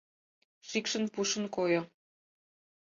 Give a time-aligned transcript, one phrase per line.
[0.69, 1.81] Шикшын пушын койо.